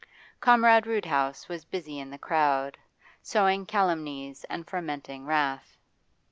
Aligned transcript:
Comrade 0.39 0.87
Roodhouse 0.87 1.47
was 1.47 1.63
busy 1.63 1.99
in 1.99 2.09
the 2.09 2.17
crowd, 2.17 2.75
sowing 3.21 3.67
calumnies 3.67 4.43
and 4.45 4.67
fermenting 4.67 5.27
wrath. 5.27 5.77